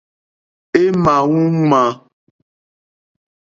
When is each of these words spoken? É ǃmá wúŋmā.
É 0.81 0.83
ǃmá 0.93 1.15
wúŋmā. 1.29 1.83